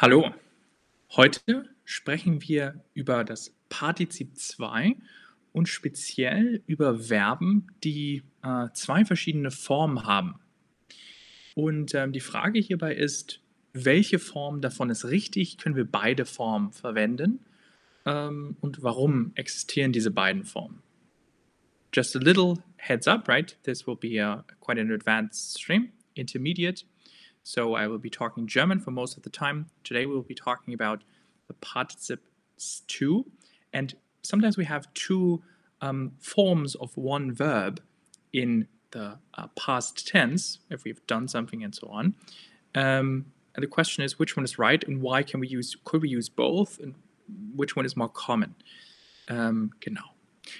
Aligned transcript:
Hallo, 0.00 0.32
heute 1.16 1.68
sprechen 1.84 2.40
wir 2.42 2.84
über 2.94 3.24
das 3.24 3.52
Partizip 3.68 4.36
2 4.36 4.94
und 5.50 5.68
speziell 5.68 6.62
über 6.68 7.00
Verben, 7.00 7.66
die 7.82 8.22
äh, 8.44 8.68
zwei 8.74 9.04
verschiedene 9.04 9.50
Formen 9.50 10.06
haben. 10.06 10.36
Und 11.56 11.96
ähm, 11.96 12.12
die 12.12 12.20
Frage 12.20 12.60
hierbei 12.60 12.94
ist, 12.94 13.40
welche 13.72 14.20
Form 14.20 14.60
davon 14.60 14.88
ist 14.88 15.04
richtig? 15.04 15.58
Können 15.58 15.74
wir 15.74 15.90
beide 15.90 16.26
Formen 16.26 16.70
verwenden? 16.70 17.40
Ähm, 18.06 18.56
und 18.60 18.84
warum 18.84 19.32
existieren 19.34 19.90
diese 19.90 20.12
beiden 20.12 20.44
Formen? 20.44 20.80
Just 21.92 22.14
a 22.14 22.20
little 22.20 22.62
heads 22.76 23.08
up, 23.08 23.28
right? 23.28 23.58
This 23.64 23.84
will 23.84 23.96
be 23.96 24.24
a, 24.24 24.44
quite 24.60 24.80
an 24.80 24.92
advanced 24.92 25.58
stream, 25.58 25.90
intermediate. 26.14 26.84
So 27.48 27.72
I 27.72 27.86
will 27.86 27.98
be 27.98 28.10
talking 28.10 28.46
German 28.46 28.78
for 28.78 28.90
most 28.90 29.16
of 29.16 29.22
the 29.22 29.30
time. 29.30 29.70
Today 29.82 30.04
we 30.04 30.12
will 30.12 30.20
be 30.20 30.34
talking 30.34 30.74
about 30.74 31.02
the 31.46 31.54
participes 31.54 32.82
to, 32.88 33.24
and 33.72 33.94
sometimes 34.20 34.58
we 34.58 34.66
have 34.66 34.92
two 34.92 35.42
um, 35.80 36.12
forms 36.18 36.74
of 36.74 36.94
one 36.94 37.32
verb 37.32 37.80
in 38.34 38.68
the 38.90 39.16
uh, 39.32 39.46
past 39.56 40.06
tense 40.06 40.58
if 40.68 40.84
we've 40.84 41.00
done 41.06 41.26
something 41.26 41.64
and 41.64 41.74
so 41.74 41.88
on. 41.88 42.14
Um, 42.74 43.32
and 43.54 43.62
the 43.62 43.66
question 43.66 44.04
is 44.04 44.18
which 44.18 44.36
one 44.36 44.44
is 44.44 44.58
right 44.58 44.84
and 44.86 45.00
why 45.00 45.22
can 45.22 45.40
we 45.40 45.48
use 45.48 45.74
could 45.86 46.02
we 46.02 46.10
use 46.10 46.28
both 46.28 46.78
and 46.78 46.96
which 47.56 47.74
one 47.74 47.86
is 47.86 47.96
more 47.96 48.10
common? 48.10 48.56
Um, 49.30 49.72
genau. 49.80 50.12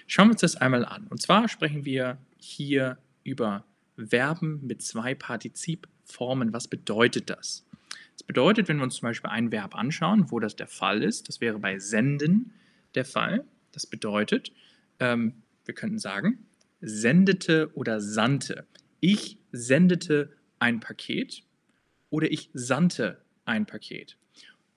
Schauen 0.07 0.29
wir 0.29 0.33
uns 0.33 0.41
das 0.41 0.57
einmal 0.57 0.87
an. 0.87 1.07
Und 1.11 1.21
zwar 1.21 1.49
sprechen 1.49 1.85
wir 1.85 2.17
hier 2.39 2.97
über 3.25 3.65
Verben 3.99 4.61
mit 4.67 4.81
zwei 4.81 5.15
Partizipformen. 6.09 6.53
Was 6.53 6.69
bedeutet 6.69 7.31
das? 7.31 7.65
Das 8.15 8.23
bedeutet, 8.25 8.69
wenn 8.69 8.79
wir 8.79 8.85
uns 8.85 8.97
zum 8.97 9.09
Beispiel 9.09 9.31
ein 9.31 9.53
Verb 9.53 9.77
anschauen, 9.77 10.31
wo 10.31 10.41
das 10.41 10.57
der 10.57 10.67
Fall 10.67 11.03
ist, 11.03 11.29
das 11.29 11.41
wäre 11.41 11.59
bei 11.59 11.79
senden 11.79 12.53
der 12.95 13.05
Fall. 13.05 13.45
Das 13.73 13.87
bedeutet, 13.87 14.53
ähm, 14.99 15.35
wir 15.65 15.75
könnten 15.75 15.99
sagen, 15.99 16.47
sendete 16.81 17.71
oder 17.75 18.01
sandte. 18.01 18.67
Ich 19.01 19.39
sendete 19.53 20.33
ein 20.59 20.81
Paket 20.81 21.43
oder 22.11 22.31
ich 22.31 22.51
sandte 22.55 23.21
ein 23.45 23.67
Paket. 23.67 24.17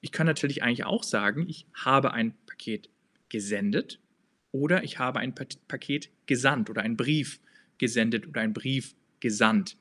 Ich 0.02 0.12
kann 0.12 0.28
natürlich 0.28 0.62
eigentlich 0.62 0.86
auch 0.86 1.04
sagen, 1.04 1.48
ich 1.48 1.66
habe 1.74 2.12
ein 2.14 2.36
Paket 2.46 2.90
gesendet 3.30 4.00
oder 4.52 4.84
ich 4.84 5.00
habe 5.00 5.20
ein 5.20 5.34
Paket 5.34 6.10
gesandt 6.26 6.70
oder 6.70 6.82
einen 6.82 6.98
Brief 6.98 7.40
gesendet 7.78 8.28
oder 8.28 8.42
einen 8.42 8.54
Brief 8.54 8.96
gesandt. 9.20 9.78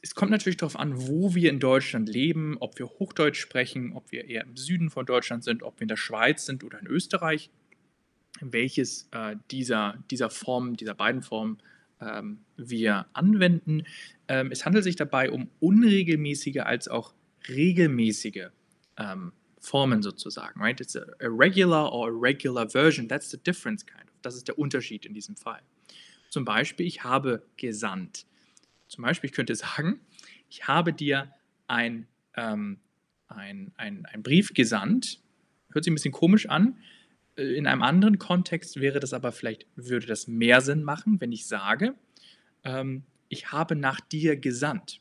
Es 0.00 0.14
kommt 0.14 0.30
natürlich 0.30 0.56
darauf 0.56 0.78
an, 0.78 1.08
wo 1.08 1.34
wir 1.34 1.50
in 1.50 1.58
Deutschland 1.58 2.08
leben, 2.08 2.56
ob 2.60 2.78
wir 2.78 2.86
Hochdeutsch 2.86 3.40
sprechen, 3.40 3.92
ob 3.92 4.12
wir 4.12 4.26
eher 4.26 4.44
im 4.44 4.56
Süden 4.56 4.90
von 4.90 5.06
Deutschland 5.06 5.42
sind, 5.42 5.62
ob 5.62 5.78
wir 5.78 5.82
in 5.82 5.88
der 5.88 5.96
Schweiz 5.96 6.46
sind 6.46 6.62
oder 6.62 6.78
in 6.78 6.86
Österreich, 6.86 7.50
welches 8.40 9.08
äh, 9.10 9.36
dieser, 9.50 10.02
dieser 10.10 10.30
Form, 10.30 10.76
dieser 10.76 10.94
beiden 10.94 11.22
Formen 11.22 11.58
ähm, 12.00 12.38
wir 12.56 13.06
anwenden. 13.12 13.84
Ähm, 14.28 14.50
es 14.52 14.64
handelt 14.64 14.84
sich 14.84 14.96
dabei 14.96 15.30
um 15.30 15.50
unregelmäßige 15.60 16.58
als 16.58 16.86
auch 16.86 17.12
regelmäßige 17.48 18.48
ähm, 18.98 19.32
Formen 19.60 20.02
sozusagen. 20.02 20.60
Right? 20.60 20.80
It's 20.80 20.96
a, 20.96 21.04
regular 21.20 21.92
or 21.92 22.08
a 22.08 22.12
regular 22.12 22.68
version. 22.68 23.08
That's 23.08 23.30
the 23.30 23.38
difference 23.38 23.84
kind 23.84 24.04
of. 24.04 24.14
Das 24.22 24.36
ist 24.36 24.48
der 24.48 24.58
Unterschied 24.58 25.06
in 25.06 25.14
diesem 25.14 25.36
Fall. 25.36 25.60
Zum 26.30 26.44
Beispiel, 26.44 26.86
ich 26.86 27.04
habe 27.04 27.42
gesandt. 27.56 28.26
Zum 28.88 29.04
Beispiel, 29.04 29.28
ich 29.28 29.36
könnte 29.36 29.54
sagen, 29.54 30.00
ich 30.48 30.66
habe 30.66 30.92
dir 30.92 31.32
ein, 31.66 32.08
ähm, 32.34 32.80
ein, 33.28 33.72
ein, 33.76 34.06
ein 34.06 34.22
Brief 34.22 34.54
gesandt. 34.54 35.20
Hört 35.70 35.84
sich 35.84 35.92
ein 35.92 35.94
bisschen 35.94 36.12
komisch 36.12 36.48
an. 36.48 36.78
Äh, 37.36 37.54
in 37.56 37.66
einem 37.66 37.82
anderen 37.82 38.18
Kontext 38.18 38.80
wäre 38.80 39.00
das 39.00 39.12
aber 39.12 39.32
vielleicht, 39.32 39.66
würde 39.76 40.06
das 40.06 40.26
mehr 40.26 40.60
Sinn 40.60 40.82
machen, 40.82 41.20
wenn 41.20 41.32
ich 41.32 41.46
sage, 41.46 41.94
ähm, 42.64 43.04
ich 43.28 43.52
habe 43.52 43.76
nach 43.76 44.00
dir 44.00 44.36
gesandt. 44.36 45.00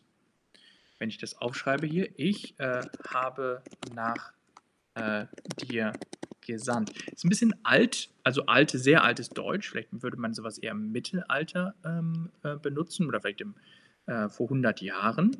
Wenn 1.00 1.09
ich 1.09 1.18
das 1.18 1.38
aufschreibe 1.38 1.88
hier, 1.88 2.09
ich 2.18 2.59
äh, 2.59 2.81
habe 3.08 3.64
nach 3.94 4.34
äh, 4.96 5.26
dir 5.70 5.94
gesandt. 6.46 6.92
Ist 7.12 7.24
ein 7.24 7.30
bisschen 7.30 7.53
alt, 7.64 8.09
also 8.24 8.46
alte, 8.47 8.80
sehr 8.80 9.03
altes 9.03 9.30
Deutsch. 9.30 9.70
Vielleicht 9.70 9.90
würde 10.02 10.18
man 10.18 10.34
sowas 10.34 10.58
eher 10.58 10.72
im 10.72 10.92
Mittelalter 10.92 11.76
ähm, 11.86 12.31
äh, 12.44 12.56
benutzen 12.56 13.08
oder 13.08 13.22
vielleicht 13.22 13.42
im, 13.42 13.56
äh, 14.07 14.29
vor 14.29 14.47
100 14.47 14.81
Jahren. 14.81 15.38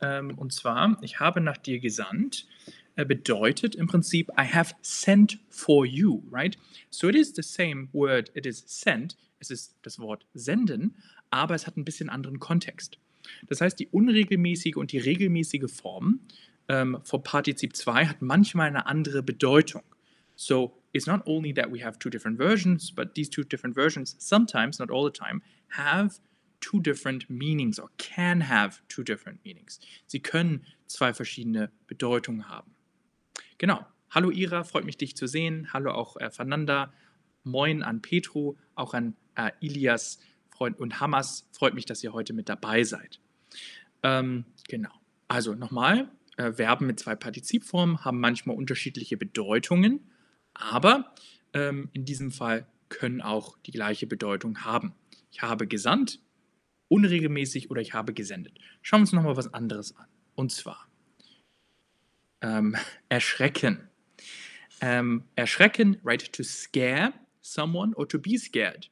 Ähm, 0.00 0.36
und 0.38 0.52
zwar, 0.52 0.96
ich 1.02 1.20
habe 1.20 1.40
nach 1.40 1.58
dir 1.58 1.78
gesandt, 1.78 2.46
äh, 2.96 3.04
bedeutet 3.04 3.74
im 3.74 3.86
Prinzip, 3.86 4.30
I 4.38 4.44
have 4.44 4.74
sent 4.82 5.38
for 5.50 5.84
you, 5.84 6.22
right? 6.30 6.56
So 6.90 7.08
it 7.08 7.16
is 7.16 7.34
the 7.34 7.42
same 7.42 7.88
word, 7.92 8.30
it 8.34 8.46
is 8.46 8.64
sent. 8.66 9.16
Es 9.38 9.50
ist 9.50 9.76
das 9.82 9.98
Wort 9.98 10.26
senden, 10.32 10.94
aber 11.30 11.54
es 11.54 11.66
hat 11.66 11.76
ein 11.76 11.84
bisschen 11.84 12.08
anderen 12.08 12.38
Kontext. 12.38 12.98
Das 13.48 13.60
heißt, 13.60 13.78
die 13.78 13.88
unregelmäßige 13.88 14.76
und 14.76 14.92
die 14.92 14.98
regelmäßige 14.98 15.70
Form 15.70 16.20
ähm, 16.68 16.98
vor 17.02 17.22
Partizip 17.22 17.76
2 17.76 18.06
hat 18.06 18.22
manchmal 18.22 18.68
eine 18.68 18.86
andere 18.86 19.22
Bedeutung. 19.22 19.82
So 20.36 20.80
it's 20.92 21.06
not 21.06 21.26
only 21.26 21.52
that 21.52 21.72
we 21.72 21.84
have 21.84 21.98
two 21.98 22.10
different 22.10 22.38
versions, 22.38 22.92
but 22.92 23.14
these 23.14 23.30
two 23.30 23.42
different 23.42 23.74
versions 23.74 24.16
sometimes, 24.18 24.78
not 24.78 24.90
all 24.90 25.04
the 25.04 25.12
time, 25.12 25.42
have 25.70 26.20
two 26.64 26.80
different 26.80 27.28
meanings 27.28 27.78
or 27.78 27.90
can 27.98 28.48
have 28.48 28.80
two 28.88 29.02
different 29.02 29.44
meanings. 29.44 29.80
Sie 30.06 30.20
können 30.20 30.64
zwei 30.86 31.12
verschiedene 31.12 31.70
Bedeutungen 31.86 32.48
haben. 32.48 32.74
Genau. 33.58 33.84
Hallo 34.10 34.30
Ira, 34.30 34.64
freut 34.64 34.84
mich 34.84 34.96
dich 34.96 35.16
zu 35.16 35.26
sehen. 35.26 35.72
Hallo 35.72 35.90
auch 35.92 36.16
äh, 36.16 36.30
Fernanda. 36.30 36.92
Moin 37.42 37.82
an 37.82 38.00
Petru, 38.00 38.54
auch 38.74 38.94
an 38.94 39.16
äh, 39.34 39.50
Ilias 39.60 40.18
Freund 40.50 40.78
und 40.78 41.00
Hamas. 41.00 41.48
Freut 41.52 41.74
mich, 41.74 41.84
dass 41.84 42.02
ihr 42.02 42.12
heute 42.12 42.32
mit 42.32 42.48
dabei 42.48 42.84
seid. 42.84 43.20
Ähm, 44.02 44.44
genau. 44.68 44.92
Also 45.28 45.54
nochmal, 45.54 46.08
äh, 46.36 46.52
Verben 46.52 46.86
mit 46.86 47.00
zwei 47.00 47.16
Partizipformen 47.16 48.04
haben 48.04 48.20
manchmal 48.20 48.56
unterschiedliche 48.56 49.16
Bedeutungen 49.16 50.00
aber 50.54 51.12
ähm, 51.52 51.90
in 51.92 52.04
diesem 52.04 52.30
Fall 52.30 52.66
können 52.88 53.20
auch 53.20 53.58
die 53.66 53.72
gleiche 53.72 54.06
Bedeutung 54.06 54.64
haben. 54.64 54.94
Ich 55.32 55.42
habe 55.42 55.66
gesandt, 55.66 56.20
unregelmäßig 56.94 57.70
oder 57.70 57.80
ich 57.80 57.92
habe 57.92 58.14
gesendet. 58.14 58.58
Schauen 58.82 59.00
wir 59.00 59.02
uns 59.02 59.12
nochmal 59.12 59.36
was 59.36 59.52
anderes 59.52 59.96
an. 59.96 60.06
Und 60.36 60.52
zwar 60.52 60.88
ähm, 62.40 62.76
erschrecken. 63.08 63.88
Ähm, 64.80 65.24
erschrecken, 65.34 65.98
right, 66.04 66.32
to 66.32 66.44
scare 66.44 67.12
someone 67.40 67.94
or 67.94 68.08
to 68.08 68.18
be 68.18 68.38
scared. 68.38 68.90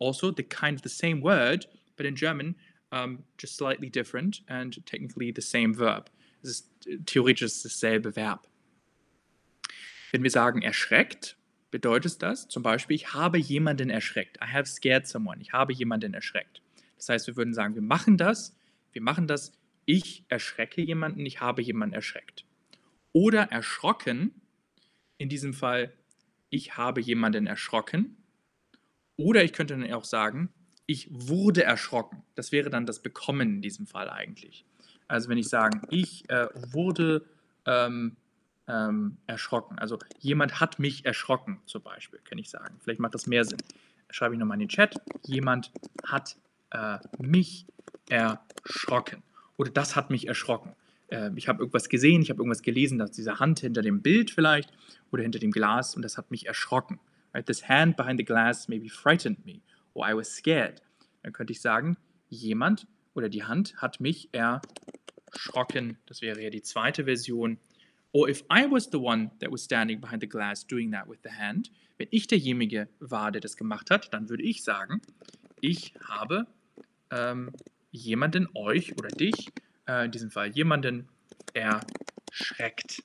Also 0.00 0.32
the 0.36 0.42
kind 0.42 0.78
of 0.78 0.82
the 0.82 0.88
same 0.88 1.22
word, 1.22 1.68
but 1.96 2.06
in 2.06 2.16
German 2.16 2.56
um, 2.90 3.24
just 3.36 3.56
slightly 3.56 3.90
different 3.90 4.42
and 4.48 4.84
technically 4.84 5.32
the 5.34 5.42
same 5.42 5.74
verb. 5.74 6.10
Es 6.42 6.50
ist 6.50 6.70
theoretisch 7.06 7.62
dasselbe 7.62 8.16
Verb. 8.16 8.48
Wenn 10.10 10.22
wir 10.22 10.30
sagen 10.30 10.62
erschreckt, 10.62 11.36
bedeutet 11.70 12.22
das 12.22 12.48
zum 12.48 12.62
Beispiel, 12.62 12.96
ich 12.96 13.12
habe 13.12 13.38
jemanden 13.38 13.90
erschreckt. 13.90 14.38
I 14.42 14.46
have 14.52 14.66
scared 14.66 15.06
someone. 15.06 15.40
Ich 15.40 15.52
habe 15.52 15.72
jemanden 15.72 16.14
erschreckt. 16.14 16.62
Das 16.98 17.08
heißt, 17.08 17.26
wir 17.26 17.36
würden 17.36 17.54
sagen, 17.54 17.74
wir 17.74 17.82
machen 17.82 18.16
das, 18.16 18.56
wir 18.92 19.02
machen 19.02 19.26
das, 19.26 19.52
ich 19.86 20.24
erschrecke 20.28 20.82
jemanden, 20.82 21.24
ich 21.24 21.40
habe 21.40 21.62
jemanden 21.62 21.94
erschreckt. 21.94 22.44
Oder 23.12 23.44
erschrocken, 23.50 24.34
in 25.16 25.28
diesem 25.28 25.54
Fall, 25.54 25.92
ich 26.50 26.76
habe 26.76 27.00
jemanden 27.00 27.46
erschrocken. 27.46 28.16
Oder 29.16 29.42
ich 29.44 29.52
könnte 29.52 29.78
dann 29.78 29.92
auch 29.92 30.04
sagen, 30.04 30.50
ich 30.86 31.08
wurde 31.10 31.64
erschrocken. 31.64 32.22
Das 32.34 32.52
wäre 32.52 32.70
dann 32.70 32.86
das 32.86 33.00
Bekommen 33.00 33.56
in 33.56 33.62
diesem 33.62 33.86
Fall 33.86 34.10
eigentlich. 34.10 34.64
Also 35.06 35.28
wenn 35.28 35.38
ich 35.38 35.48
sage, 35.48 35.80
ich 35.90 36.28
äh, 36.30 36.48
wurde 36.72 37.24
ähm, 37.66 38.16
ähm, 38.68 39.16
erschrocken. 39.26 39.78
Also 39.78 39.98
jemand 40.20 40.60
hat 40.60 40.78
mich 40.78 41.04
erschrocken, 41.06 41.60
zum 41.66 41.82
Beispiel, 41.82 42.20
kann 42.20 42.38
ich 42.38 42.50
sagen. 42.50 42.76
Vielleicht 42.80 43.00
macht 43.00 43.14
das 43.14 43.26
mehr 43.26 43.44
Sinn. 43.44 43.58
Schreibe 44.10 44.34
ich 44.34 44.38
nochmal 44.38 44.56
in 44.56 44.60
den 44.60 44.68
Chat. 44.68 44.96
Jemand 45.24 45.72
hat 46.06 46.36
äh, 46.70 46.98
mich 47.18 47.66
erschrocken. 48.08 49.22
Oder 49.56 49.70
das 49.70 49.96
hat 49.96 50.10
mich 50.10 50.28
erschrocken. 50.28 50.74
Äh, 51.08 51.30
ich 51.36 51.48
habe 51.48 51.60
irgendwas 51.60 51.88
gesehen, 51.88 52.22
ich 52.22 52.30
habe 52.30 52.40
irgendwas 52.40 52.62
gelesen, 52.62 52.98
dass 52.98 53.10
diese 53.10 53.38
Hand 53.38 53.60
hinter 53.60 53.82
dem 53.82 54.02
Bild 54.02 54.30
vielleicht 54.30 54.72
oder 55.10 55.22
hinter 55.22 55.38
dem 55.38 55.50
Glas 55.50 55.94
und 55.94 56.02
das 56.02 56.16
hat 56.16 56.30
mich 56.30 56.46
erschrocken. 56.46 57.00
Right? 57.34 57.46
This 57.46 57.68
hand 57.68 57.96
behind 57.96 58.18
the 58.18 58.24
glass 58.24 58.68
maybe 58.68 58.88
frightened 58.88 59.44
me 59.44 59.60
or 59.94 60.08
I 60.08 60.14
was 60.14 60.34
scared. 60.34 60.82
Dann 61.22 61.32
könnte 61.32 61.52
ich 61.52 61.60
sagen, 61.60 61.96
jemand 62.28 62.86
oder 63.14 63.28
die 63.28 63.44
Hand 63.44 63.76
hat 63.76 64.00
mich 64.00 64.28
erschrocken. 64.32 65.98
Das 66.06 66.22
wäre 66.22 66.42
ja 66.42 66.50
die 66.50 66.62
zweite 66.62 67.04
Version 67.04 67.58
Or 68.12 68.28
if 68.28 68.42
I 68.50 68.64
was 68.70 68.88
the 68.90 68.98
one 68.98 69.30
that 69.40 69.50
was 69.50 69.62
standing 69.62 70.00
behind 70.00 70.22
the 70.22 70.26
glass 70.26 70.64
doing 70.64 70.92
that 70.92 71.08
with 71.08 71.18
the 71.22 71.30
hand, 71.30 71.70
wenn 71.98 72.08
ich 72.10 72.26
derjenige 72.26 72.88
war, 73.00 73.30
der 73.30 73.40
das 73.40 73.56
gemacht 73.56 73.90
hat, 73.90 74.12
dann 74.14 74.30
würde 74.30 74.44
ich 74.44 74.64
sagen, 74.64 75.02
ich 75.60 75.92
habe 76.08 76.46
ähm, 77.10 77.52
jemanden, 77.90 78.48
euch 78.54 78.96
oder 78.98 79.08
dich, 79.08 79.48
äh, 79.86 80.06
in 80.06 80.10
diesem 80.10 80.30
Fall 80.30 80.48
jemanden 80.48 81.08
erschreckt. 81.54 83.02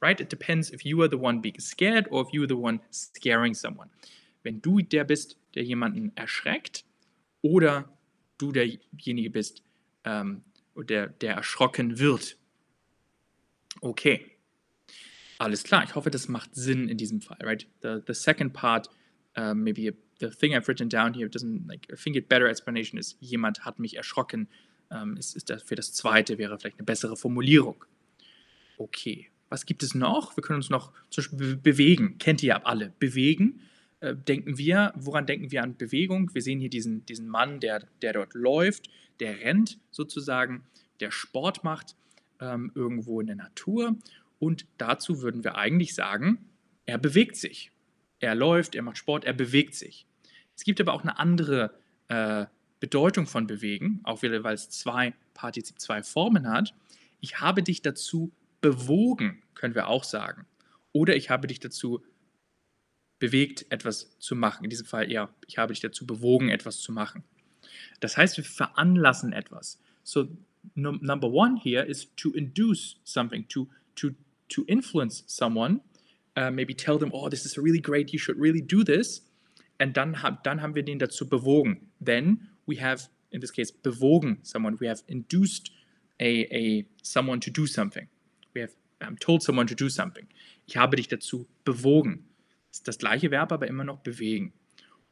Right? 0.00 0.20
It 0.20 0.30
depends 0.30 0.72
if 0.72 0.84
you 0.84 1.00
are 1.02 1.08
the 1.10 1.16
one 1.16 1.40
being 1.40 1.58
scared 1.58 2.10
or 2.10 2.22
if 2.22 2.32
you 2.32 2.42
are 2.42 2.48
the 2.48 2.54
one 2.54 2.80
scaring 2.92 3.54
someone. 3.54 3.90
Wenn 4.42 4.60
du 4.60 4.80
der 4.80 5.04
bist, 5.04 5.38
der 5.54 5.64
jemanden 5.64 6.16
erschreckt 6.16 6.84
oder 7.42 7.88
du 8.38 8.52
derjenige 8.52 9.30
bist, 9.30 9.62
ähm, 10.04 10.44
der, 10.76 11.08
der 11.08 11.34
erschrocken 11.34 11.98
wird. 11.98 12.36
Okay. 13.80 14.26
Alles 15.38 15.64
klar. 15.64 15.84
Ich 15.84 15.94
hoffe, 15.94 16.10
das 16.10 16.28
macht 16.28 16.54
Sinn 16.54 16.88
in 16.88 16.96
diesem 16.96 17.20
Fall, 17.20 17.38
right? 17.42 17.66
The, 17.82 18.00
the 18.06 18.14
second 18.14 18.52
part, 18.52 18.88
uh, 19.36 19.54
maybe 19.54 19.92
the 20.18 20.30
thing 20.30 20.54
I've 20.54 20.68
written 20.68 20.88
down 20.88 21.14
here 21.14 21.28
doesn't, 21.28 21.68
like, 21.68 21.86
I 21.92 21.96
think 21.96 22.16
a 22.16 22.20
better 22.20 22.48
explanation 22.48 22.98
is, 22.98 23.16
jemand 23.20 23.64
hat 23.64 23.78
mich 23.78 23.96
erschrocken. 23.96 24.48
Um, 24.88 25.16
ist, 25.16 25.34
ist 25.34 25.50
das 25.50 25.64
für 25.64 25.74
das 25.74 25.92
zweite 25.92 26.38
wäre 26.38 26.58
vielleicht 26.58 26.78
eine 26.78 26.86
bessere 26.86 27.16
Formulierung. 27.16 27.84
Okay. 28.78 29.28
Was 29.48 29.66
gibt 29.66 29.82
es 29.82 29.94
noch? 29.94 30.36
Wir 30.36 30.42
können 30.42 30.58
uns 30.58 30.70
noch 30.70 30.92
zum 31.10 31.24
Beispiel 31.24 31.56
bewegen. 31.56 32.18
Kennt 32.18 32.42
ihr 32.42 32.48
ja 32.48 32.62
alle. 32.64 32.92
Bewegen. 32.98 33.60
Äh, 34.00 34.14
denken 34.14 34.58
wir, 34.58 34.92
woran 34.96 35.26
denken 35.26 35.50
wir 35.50 35.62
an 35.62 35.76
Bewegung? 35.76 36.30
Wir 36.34 36.42
sehen 36.42 36.60
hier 36.60 36.70
diesen, 36.70 37.04
diesen 37.06 37.28
Mann, 37.28 37.60
der, 37.60 37.86
der 38.02 38.12
dort 38.12 38.34
läuft, 38.34 38.90
der 39.20 39.40
rennt 39.40 39.78
sozusagen, 39.90 40.64
der 41.00 41.10
Sport 41.10 41.64
macht 41.64 41.96
ähm, 42.40 42.72
irgendwo 42.74 43.20
in 43.20 43.28
der 43.28 43.36
Natur. 43.36 43.96
Und 44.38 44.66
dazu 44.78 45.22
würden 45.22 45.44
wir 45.44 45.56
eigentlich 45.56 45.94
sagen, 45.94 46.38
er 46.84 46.98
bewegt 46.98 47.36
sich. 47.36 47.70
Er 48.20 48.34
läuft, 48.34 48.74
er 48.74 48.82
macht 48.82 48.98
Sport, 48.98 49.24
er 49.24 49.32
bewegt 49.32 49.74
sich. 49.74 50.06
Es 50.56 50.64
gibt 50.64 50.80
aber 50.80 50.94
auch 50.94 51.02
eine 51.02 51.18
andere 51.18 51.74
äh, 52.08 52.46
Bedeutung 52.80 53.26
von 53.26 53.46
bewegen, 53.46 54.00
auch 54.04 54.22
weil 54.22 54.54
es 54.54 54.70
zwei 54.70 55.14
Partizip 55.34 55.80
zwei 55.80 56.02
Formen 56.02 56.48
hat. 56.48 56.74
Ich 57.20 57.40
habe 57.40 57.62
dich 57.62 57.82
dazu 57.82 58.32
bewogen, 58.60 59.42
können 59.54 59.74
wir 59.74 59.88
auch 59.88 60.04
sagen. 60.04 60.46
Oder 60.92 61.16
ich 61.16 61.30
habe 61.30 61.46
dich 61.46 61.60
dazu 61.60 62.02
bewegt, 63.18 63.66
etwas 63.70 64.18
zu 64.18 64.34
machen. 64.34 64.64
In 64.64 64.70
diesem 64.70 64.86
Fall, 64.86 65.10
ja, 65.10 65.30
ich 65.46 65.58
habe 65.58 65.72
dich 65.72 65.80
dazu 65.80 66.06
bewogen, 66.06 66.48
etwas 66.48 66.80
zu 66.80 66.92
machen. 66.92 67.24
Das 68.00 68.16
heißt, 68.16 68.36
wir 68.36 68.44
veranlassen 68.44 69.32
etwas. 69.32 69.78
So, 70.02 70.28
number 70.74 71.28
one 71.28 71.58
here 71.62 71.84
is 71.84 72.14
to 72.16 72.30
induce 72.32 72.96
something, 73.04 73.46
to, 73.48 73.68
to, 73.94 74.10
to 74.48 74.64
influence 74.64 75.24
someone, 75.26 75.80
uh, 76.36 76.50
maybe 76.50 76.74
tell 76.74 76.98
them, 76.98 77.10
oh, 77.12 77.28
this 77.28 77.44
is 77.44 77.56
really 77.56 77.80
great, 77.80 78.12
you 78.12 78.18
should 78.18 78.38
really 78.38 78.62
do 78.62 78.84
this. 78.84 79.22
Und 79.78 79.96
dann, 79.96 80.16
dann 80.42 80.62
haben 80.62 80.74
wir 80.74 80.82
den 80.82 80.98
dazu 80.98 81.28
bewogen. 81.28 81.88
Then 82.00 82.48
we 82.66 82.80
have, 82.80 83.08
in 83.30 83.40
this 83.40 83.52
case, 83.52 83.72
bewogen 83.72 84.38
someone. 84.42 84.78
We 84.80 84.88
have 84.88 85.02
induced 85.06 85.70
a, 86.20 86.46
a 86.50 86.86
someone 87.02 87.40
to 87.40 87.50
do 87.50 87.66
something. 87.66 88.08
We 88.54 88.62
have 88.62 88.72
um, 89.06 89.18
told 89.18 89.42
someone 89.42 89.66
to 89.66 89.74
do 89.74 89.88
something. 89.88 90.26
Ich 90.66 90.76
habe 90.76 90.96
dich 90.96 91.08
dazu 91.08 91.46
bewogen. 91.64 92.24
Das 92.70 92.78
ist 92.78 92.88
das 92.88 92.98
gleiche 92.98 93.30
Verb, 93.30 93.52
aber 93.52 93.68
immer 93.68 93.84
noch 93.84 94.00
bewegen. 94.00 94.52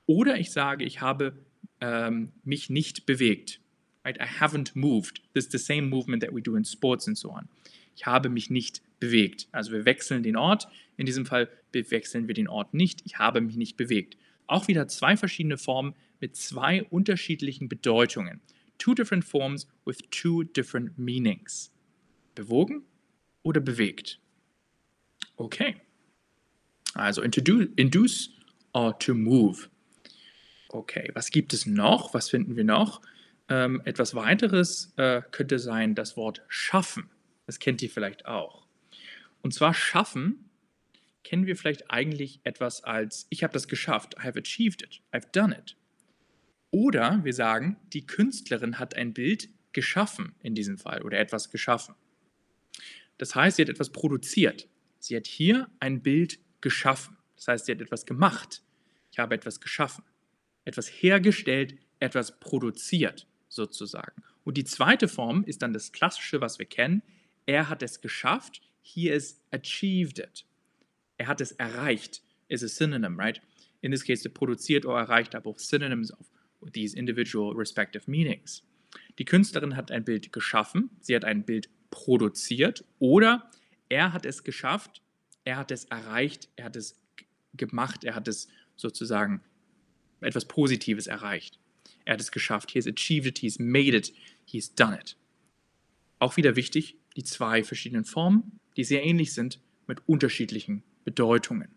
Oder 0.06 0.38
ich 0.38 0.50
sage, 0.50 0.85
ich 0.85 1.00
habe 1.00 1.35
ähm, 1.81 2.32
mich 2.44 2.71
nicht 2.71 3.06
bewegt. 3.06 3.61
Right? 4.05 4.19
I 4.19 4.25
haven't 4.25 4.73
moved. 4.75 5.23
This 5.35 5.47
is 5.47 5.53
the 5.53 5.59
same 5.59 5.88
movement 5.88 6.23
that 6.23 6.35
we 6.35 6.43
do 6.43 6.56
in 6.56 6.65
sports 6.65 7.06
and 7.06 7.17
so 7.17 7.31
on. 7.31 7.49
Ich 7.96 8.06
habe 8.06 8.29
mich 8.29 8.50
nicht 8.50 8.82
bewegt. 9.00 9.49
Also 9.52 9.73
wir 9.73 9.85
wechseln 9.85 10.23
den 10.23 10.37
Ort. 10.37 10.69
In 10.96 11.06
diesem 11.06 11.26
Fall 11.26 11.49
wechseln 11.73 12.29
wir 12.29 12.35
den 12.35 12.49
Ort 12.49 12.73
nicht. 12.75 13.02
Ich 13.05 13.19
habe 13.19 13.41
mich 13.41 13.56
nicht 13.56 13.76
bewegt. 13.76 14.17
Auch 14.46 14.69
wieder 14.69 14.88
zwei 14.88 15.17
verschiedene 15.17 15.58
Formen 15.58 15.94
mit 16.20 16.37
zwei 16.37 16.85
unterschiedlichen 16.85 17.69
Bedeutungen. 17.69 18.41
Two 18.79 18.94
different 18.94 19.25
forms 19.25 19.67
with 19.85 19.99
two 20.11 20.44
different 20.44 20.99
meanings. 20.99 21.73
Bewogen 22.35 22.82
oder 23.43 23.61
bewegt. 23.61 24.20
Okay. 25.37 25.76
Also 26.94 27.23
induce 27.23 28.31
or 28.73 28.99
to 28.99 29.14
move. 29.14 29.69
Okay, 30.69 31.11
was 31.14 31.31
gibt 31.31 31.52
es 31.52 31.67
noch? 31.67 32.14
Was 32.14 32.31
finden 32.31 32.56
wir 32.56 32.64
noch? 32.64 33.00
Ähm, 33.49 33.81
etwas 33.85 34.14
weiteres 34.14 34.93
äh, 34.97 35.23
könnte 35.31 35.58
sein 35.58 35.94
das 35.94 36.17
Wort 36.17 36.43
schaffen. 36.49 37.11
Das 37.46 37.58
kennt 37.58 37.82
ihr 37.82 37.91
vielleicht 37.91 38.26
auch. 38.26 38.67
Und 39.43 39.52
zwar 39.52 39.75
schaffen 39.75 40.50
kennen 41.25 41.46
wir 41.46 41.56
vielleicht 41.56 41.91
eigentlich 41.91 42.41
etwas 42.44 42.85
als 42.85 43.26
ich 43.31 43.43
habe 43.43 43.52
das 43.52 43.67
geschafft, 43.67 44.14
I 44.19 44.25
have 44.25 44.38
achieved 44.38 44.82
it, 44.82 45.00
I've 45.11 45.31
done 45.32 45.56
it. 45.58 45.76
Oder 46.70 47.20
wir 47.25 47.32
sagen, 47.32 47.76
die 47.93 48.06
Künstlerin 48.06 48.79
hat 48.79 48.94
ein 48.94 49.14
Bild 49.14 49.49
geschaffen 49.73 50.35
in 50.43 50.55
diesem 50.55 50.76
Fall 50.76 51.02
oder 51.02 51.19
etwas 51.19 51.50
geschaffen. 51.50 51.94
Das 53.19 53.35
heißt, 53.35 53.56
sie 53.56 53.62
hat 53.62 53.69
etwas 53.69 53.90
produziert. 53.90 54.69
Sie 54.99 55.17
hat 55.17 55.26
hier 55.26 55.70
ein 55.81 56.02
Bild 56.02 56.40
geschaffen. 56.61 57.17
Das 57.37 57.49
heißt, 57.49 57.67
sie 57.67 57.73
hat 57.73 57.81
etwas 57.81 58.06
gemacht. 58.06 58.62
Ich 59.12 59.19
habe 59.19 59.35
etwas 59.35 59.61
geschaffen. 59.61 60.05
Etwas 60.64 60.88
hergestellt, 60.88 61.76
etwas 62.00 62.38
produziert 62.40 63.26
sozusagen. 63.49 64.23
Und 64.44 64.56
die 64.56 64.64
zweite 64.64 65.08
Form 65.08 65.44
ist 65.44 65.62
dann 65.62 65.73
das 65.73 65.93
Klassische, 65.93 66.40
was 66.40 66.58
wir 66.58 66.67
kennen. 66.67 67.02
Er 67.46 67.69
hat 67.69 67.82
es 67.82 68.00
geschafft. 68.00 68.61
He 68.82 69.11
has 69.11 69.41
achieved 69.50 70.19
it. 70.19 70.44
Er 71.19 71.26
hat 71.26 71.41
es 71.41 71.52
erreicht. 71.52 72.23
Is 72.49 72.62
a 72.62 72.69
synonym, 72.69 73.19
right? 73.19 73.41
In 73.81 73.91
this 73.91 74.05
case, 74.05 74.29
produziert 74.29 74.87
oder 74.87 74.99
erreicht 74.99 75.35
are 75.35 75.43
both 75.43 75.61
synonyms 75.61 76.12
of 76.12 76.26
these 76.73 76.96
individual 76.96 77.55
respective 77.55 78.11
meanings. 78.11 78.62
Die 79.19 79.25
Künstlerin 79.25 79.76
hat 79.76 79.91
ein 79.91 80.05
Bild 80.05 80.32
geschaffen, 80.32 80.91
sie 81.00 81.14
hat 81.14 81.25
ein 81.25 81.44
Bild 81.44 81.69
produziert 81.91 82.85
oder 82.99 83.50
er 83.88 84.12
hat 84.12 84.26
es 84.26 84.44
geschafft, 84.44 85.02
er 85.44 85.56
hat 85.56 85.70
es 85.70 85.85
erreicht, 85.87 86.49
er 86.56 86.67
hat 86.67 86.76
es 86.76 87.00
gemacht, 87.55 88.05
er 88.05 88.14
hat 88.14 88.29
es 88.29 88.49
sozusagen 88.76 89.43
etwas 90.20 90.47
Positives 90.47 91.06
erreicht. 91.06 91.58
Er 92.05 92.14
hat 92.14 92.20
es 92.20 92.32
geschafft. 92.32 92.70
He 92.70 92.79
has 92.79 92.87
achieved 92.87 93.26
it, 93.26 93.38
he's 93.38 93.58
made 93.58 93.97
it, 93.97 94.12
he's 94.44 94.75
done 94.75 94.99
it. 94.99 95.17
Auch 96.19 96.37
wieder 96.37 96.56
wichtig, 96.56 96.97
die 97.16 97.25
zwei 97.25 97.62
verschiedenen 97.62 98.05
Formen, 98.05 98.61
die 98.76 98.84
sehr 98.84 99.05
ähnlich 99.05 99.32
sind, 99.34 99.61
mit 99.87 100.08
unterschiedlichen 100.08 100.82
Bedeutungen. 101.05 101.69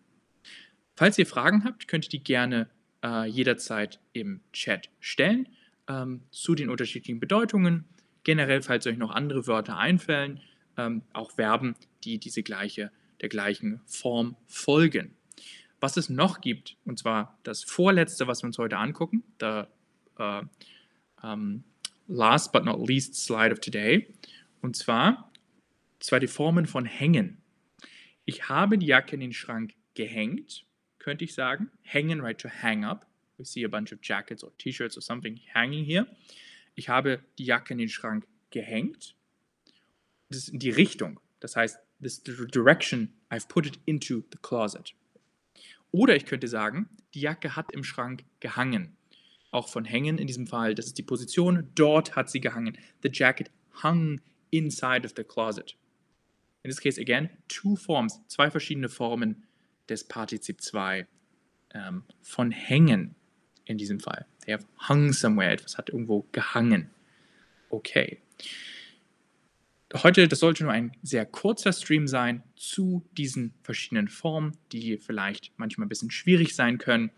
Falls 0.95 1.17
ihr 1.17 1.27
Fragen 1.27 1.63
habt, 1.63 1.87
könnt 1.87 2.05
ihr 2.05 2.09
die 2.09 2.23
gerne 2.23 2.69
äh, 3.03 3.27
jederzeit 3.27 3.99
im 4.13 4.41
Chat 4.51 4.89
stellen 4.99 5.47
ähm, 5.87 6.21
zu 6.31 6.55
den 6.55 6.69
unterschiedlichen 6.69 7.19
Bedeutungen. 7.19 7.85
Generell, 8.23 8.61
falls 8.61 8.87
euch 8.87 8.97
noch 8.97 9.11
andere 9.11 9.47
Wörter 9.47 9.77
einfällen, 9.77 10.41
ähm, 10.77 11.03
auch 11.13 11.31
Verben, 11.31 11.75
die 12.03 12.17
diese 12.17 12.43
gleiche 12.43 12.91
der 13.21 13.29
gleichen 13.29 13.81
Form 13.85 14.35
folgen. 14.45 15.15
Was 15.79 15.97
es 15.97 16.09
noch 16.09 16.41
gibt, 16.41 16.75
und 16.85 16.99
zwar 16.99 17.37
das 17.43 17.63
vorletzte, 17.63 18.27
was 18.27 18.41
wir 18.41 18.47
uns 18.47 18.57
heute 18.57 18.77
angucken, 18.77 19.23
the 19.39 19.63
uh, 20.19 20.41
um, 21.21 21.63
last 22.07 22.51
but 22.51 22.65
not 22.65 22.87
least 22.87 23.15
slide 23.15 23.51
of 23.51 23.59
today, 23.59 24.07
und 24.61 24.75
zwar, 24.75 25.31
zwar 25.99 26.19
die 26.19 26.27
Formen 26.27 26.65
von 26.65 26.85
hängen. 26.85 27.41
Ich 28.25 28.49
habe 28.49 28.77
die 28.77 28.87
Jacke 28.87 29.15
in 29.15 29.21
den 29.21 29.33
Schrank 29.33 29.73
gehängt, 29.93 30.65
könnte 30.99 31.23
ich 31.23 31.33
sagen. 31.33 31.71
Hängen, 31.81 32.21
right, 32.21 32.37
to 32.37 32.49
hang 32.49 32.83
up. 32.83 33.07
We 33.37 33.45
see 33.45 33.63
a 33.63 33.67
bunch 33.67 33.93
of 33.93 33.99
jackets 34.01 34.43
or 34.43 34.51
t-shirts 34.57 34.97
or 34.97 35.01
something 35.01 35.39
hanging 35.53 35.85
here. 35.85 36.07
Ich 36.75 36.89
habe 36.89 37.23
die 37.37 37.45
Jacke 37.45 37.73
in 37.73 37.77
den 37.77 37.89
Schrank 37.89 38.27
gehängt. 38.49 39.15
Das 40.29 40.39
ist 40.39 40.51
die 40.53 40.69
Richtung. 40.69 41.19
Das 41.39 41.55
heißt, 41.55 41.79
this 42.01 42.21
direction, 42.23 43.13
I've 43.29 43.47
put 43.47 43.65
it 43.65 43.79
into 43.85 44.23
the 44.31 44.37
closet. 44.41 44.93
Oder 45.91 46.15
ich 46.15 46.25
könnte 46.25 46.47
sagen, 46.47 46.89
die 47.13 47.21
Jacke 47.21 47.55
hat 47.55 47.71
im 47.71 47.83
Schrank 47.83 48.25
gehangen. 48.39 48.97
Auch 49.51 49.69
von 49.69 49.85
hängen 49.85 50.17
in 50.17 50.27
diesem 50.27 50.47
Fall, 50.47 50.75
das 50.75 50.87
ist 50.87 50.97
die 50.97 51.03
Position, 51.03 51.69
dort 51.75 52.15
hat 52.15 52.29
sie 52.29 52.41
gehangen. 52.41 52.77
The 53.01 53.09
jacket 53.11 53.49
hung 53.81 54.19
inside 54.51 55.05
of 55.05 55.13
the 55.15 55.23
closet. 55.23 55.75
In 56.63 56.69
this 56.69 56.79
case, 56.79 56.97
again, 56.97 57.29
two 57.47 57.75
forms, 57.75 58.19
zwei 58.27 58.49
verschiedene 58.49 58.89
Formen 58.89 59.43
des 59.87 60.03
Partizip 60.03 60.61
2 60.61 61.07
ähm, 61.73 62.03
von 62.21 62.51
hängen 62.51 63.15
in 63.65 63.77
diesem 63.77 63.99
Fall. 63.99 64.25
They 64.45 64.53
have 64.53 64.65
hung 64.89 65.13
somewhere, 65.13 65.51
etwas 65.51 65.77
hat 65.77 65.89
irgendwo 65.89 66.25
gehangen. 66.31 66.89
Okay. 67.69 68.21
Heute, 69.93 70.27
das 70.27 70.39
sollte 70.39 70.63
nur 70.63 70.73
ein 70.73 70.91
sehr 71.01 71.25
kurzer 71.25 71.71
Stream 71.71 72.07
sein 72.07 72.43
zu 72.55 73.07
diesen 73.17 73.53
verschiedenen 73.63 74.09
Formen, 74.09 74.57
die 74.71 74.97
vielleicht 74.97 75.53
manchmal 75.57 75.85
ein 75.85 75.89
bisschen 75.89 76.11
schwierig 76.11 76.55
sein 76.55 76.77
können. 76.77 77.11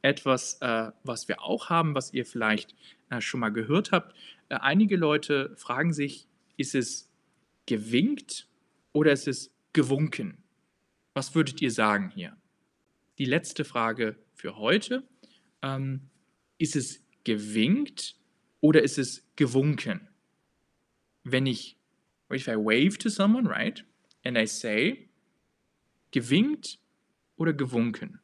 Etwas, 0.00 0.58
äh, 0.60 0.90
was 1.02 1.28
wir 1.28 1.42
auch 1.42 1.68
haben, 1.68 1.94
was 1.94 2.12
ihr 2.12 2.24
vielleicht 2.24 2.74
äh, 3.10 3.20
schon 3.20 3.40
mal 3.40 3.50
gehört 3.50 3.92
habt. 3.92 4.14
Äh, 4.48 4.56
einige 4.56 4.96
Leute 4.96 5.54
fragen 5.56 5.92
sich, 5.92 6.26
ist 6.56 6.74
es 6.74 7.10
gewinkt 7.66 8.48
oder 8.92 9.12
ist 9.12 9.28
es 9.28 9.50
gewunken? 9.72 10.38
Was 11.14 11.34
würdet 11.34 11.62
ihr 11.62 11.70
sagen 11.70 12.10
hier? 12.10 12.36
Die 13.18 13.24
letzte 13.24 13.64
Frage 13.64 14.16
für 14.34 14.56
heute. 14.56 15.08
Ähm, 15.62 16.10
ist 16.58 16.76
es 16.76 17.02
gewinkt 17.24 18.16
oder 18.60 18.82
ist 18.82 18.98
es 18.98 19.26
gewunken? 19.36 20.08
Wenn 21.22 21.46
ich 21.46 21.78
if 22.32 22.48
I 22.48 22.56
wave 22.56 22.98
to 22.98 23.08
someone, 23.08 23.48
right? 23.48 23.84
and 24.24 24.38
I 24.38 24.46
say 24.46 25.08
gewinkt 26.10 26.78
oder 27.36 27.52
gewunken. 27.52 28.20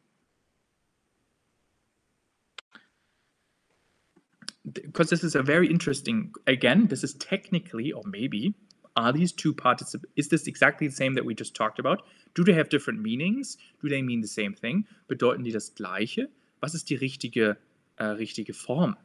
Because 4.72 5.10
this 5.10 5.24
is 5.24 5.34
a 5.34 5.42
very 5.42 5.68
interesting, 5.68 6.32
again, 6.46 6.86
this 6.88 7.02
is 7.02 7.14
technically, 7.14 7.92
or 7.92 8.02
maybe, 8.04 8.54
are 8.96 9.12
these 9.12 9.32
two 9.32 9.54
participles, 9.54 10.10
is 10.16 10.28
this 10.28 10.46
exactly 10.46 10.86
the 10.86 10.94
same 10.94 11.14
that 11.14 11.24
we 11.24 11.34
just 11.34 11.54
talked 11.54 11.78
about? 11.78 12.02
Do 12.34 12.44
they 12.44 12.52
have 12.52 12.68
different 12.68 13.00
meanings? 13.00 13.56
Do 13.80 13.88
they 13.88 14.02
mean 14.02 14.20
the 14.20 14.28
same 14.28 14.54
thing? 14.54 14.86
Bedeuten 15.08 15.44
die 15.44 15.52
das 15.52 15.74
Gleiche? 15.74 16.28
Was 16.60 16.74
ist 16.74 16.90
die 16.90 16.96
richtige, 16.96 17.56
äh, 17.96 18.04
richtige 18.04 18.52
Form? 18.52 18.96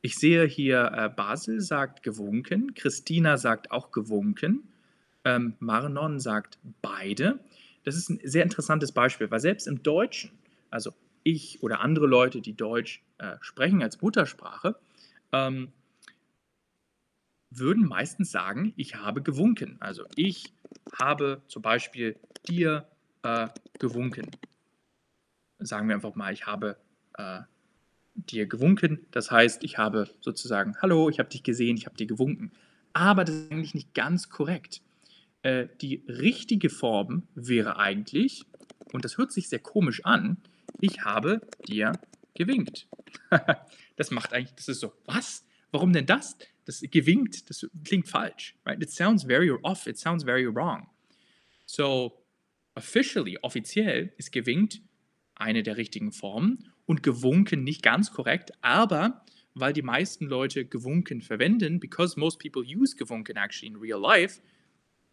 Ich 0.00 0.16
sehe 0.16 0.46
hier, 0.46 0.92
äh, 0.94 1.08
Basil 1.08 1.60
sagt 1.60 2.02
gewunken, 2.02 2.74
Christina 2.74 3.36
sagt 3.36 3.72
auch 3.72 3.90
gewunken, 3.90 4.68
ähm, 5.24 5.54
Marnon 5.58 6.20
sagt 6.20 6.58
beide. 6.80 7.40
Das 7.84 7.96
ist 7.96 8.08
ein 8.10 8.20
sehr 8.22 8.44
interessantes 8.44 8.92
Beispiel, 8.92 9.30
weil 9.30 9.40
selbst 9.40 9.66
im 9.66 9.82
Deutschen, 9.82 10.30
also 10.70 10.92
ich 11.32 11.62
oder 11.62 11.80
andere 11.80 12.06
Leute, 12.06 12.40
die 12.40 12.54
Deutsch 12.54 13.02
äh, 13.18 13.36
sprechen 13.40 13.82
als 13.82 14.00
Muttersprache, 14.00 14.76
ähm, 15.32 15.72
würden 17.50 17.86
meistens 17.86 18.30
sagen, 18.30 18.72
ich 18.76 18.96
habe 18.96 19.22
gewunken. 19.22 19.76
Also 19.80 20.04
ich 20.16 20.52
habe 20.98 21.42
zum 21.48 21.62
Beispiel 21.62 22.16
dir 22.46 22.86
äh, 23.22 23.48
gewunken. 23.78 24.30
Sagen 25.58 25.88
wir 25.88 25.94
einfach 25.94 26.14
mal, 26.14 26.32
ich 26.32 26.46
habe 26.46 26.76
äh, 27.14 27.40
dir 28.14 28.46
gewunken. 28.46 29.06
Das 29.10 29.30
heißt, 29.30 29.64
ich 29.64 29.78
habe 29.78 30.08
sozusagen, 30.20 30.76
hallo, 30.80 31.08
ich 31.08 31.18
habe 31.18 31.28
dich 31.28 31.42
gesehen, 31.42 31.76
ich 31.76 31.86
habe 31.86 31.96
dir 31.96 32.06
gewunken. 32.06 32.52
Aber 32.92 33.24
das 33.24 33.34
ist 33.34 33.52
eigentlich 33.52 33.74
nicht 33.74 33.94
ganz 33.94 34.28
korrekt. 34.28 34.82
Äh, 35.42 35.68
die 35.80 36.04
richtige 36.08 36.68
Form 36.70 37.28
wäre 37.34 37.78
eigentlich, 37.78 38.44
und 38.92 39.04
das 39.04 39.18
hört 39.18 39.32
sich 39.32 39.48
sehr 39.48 39.58
komisch 39.58 40.04
an, 40.04 40.38
ich 40.80 41.04
habe 41.04 41.40
dir 41.66 41.92
gewinkt. 42.34 42.86
das 43.96 44.10
macht 44.10 44.32
eigentlich, 44.32 44.54
das 44.54 44.68
ist 44.68 44.80
so, 44.80 44.92
was? 45.04 45.44
Warum 45.70 45.92
denn 45.92 46.06
das? 46.06 46.36
Das 46.64 46.80
gewinkt, 46.80 47.50
das 47.50 47.66
klingt 47.84 48.08
falsch. 48.08 48.56
Right? 48.64 48.82
It 48.82 48.90
sounds 48.90 49.24
very 49.24 49.50
off, 49.50 49.86
it 49.86 49.98
sounds 49.98 50.24
very 50.24 50.46
wrong. 50.46 50.88
So, 51.66 52.24
officially, 52.74 53.38
offiziell 53.42 54.12
ist 54.16 54.32
gewinkt 54.32 54.80
eine 55.34 55.62
der 55.62 55.76
richtigen 55.76 56.12
Formen 56.12 56.72
und 56.86 57.02
gewunken 57.02 57.64
nicht 57.64 57.82
ganz 57.82 58.12
korrekt, 58.12 58.52
aber 58.62 59.24
weil 59.54 59.72
die 59.72 59.82
meisten 59.82 60.26
Leute 60.26 60.64
gewunken 60.64 61.20
verwenden, 61.20 61.80
because 61.80 62.18
most 62.18 62.38
people 62.38 62.62
use 62.62 62.96
gewunken 62.96 63.36
actually 63.36 63.68
in 63.68 63.76
real 63.76 64.00
life, 64.00 64.40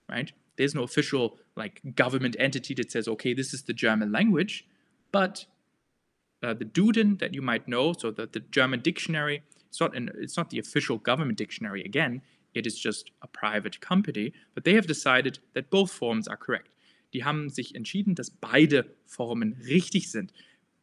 right? 0.08 0.34
There's 0.56 0.74
no 0.74 0.84
official 0.84 1.38
like 1.56 1.82
government 1.96 2.38
entity 2.38 2.76
that 2.76 2.92
says, 2.92 3.08
okay, 3.08 3.34
this 3.34 3.54
is 3.54 3.66
the 3.66 3.74
German 3.74 4.12
language, 4.12 4.66
but 5.12 5.48
uh, 6.46 6.54
the 6.54 6.66
Duden 6.66 7.20
that 7.20 7.34
you 7.34 7.42
might 7.42 7.66
know, 7.66 7.94
so 7.94 8.12
the, 8.12 8.28
the 8.32 8.40
German 8.52 8.82
dictionary, 8.82 9.44
it's 9.68 9.80
not 9.80 9.96
an, 9.96 10.12
it's 10.16 10.38
not 10.38 10.50
the 10.50 10.60
official 10.60 10.98
government 10.98 11.38
dictionary 11.38 11.84
again. 11.84 12.22
It 12.54 12.66
is 12.66 12.80
just 12.80 13.12
a 13.22 13.28
private 13.28 13.82
company, 13.82 14.32
but 14.54 14.64
they 14.64 14.76
have 14.76 14.88
decided 14.88 15.40
that 15.54 15.70
both 15.70 15.92
forms 15.92 16.28
are 16.28 16.38
correct. 16.38 16.70
Die 17.14 17.24
haben 17.24 17.50
sich 17.50 17.76
entschieden, 17.76 18.16
dass 18.16 18.30
beide 18.30 18.86
Formen 19.06 19.54
richtig 19.68 20.12
sind. 20.12 20.32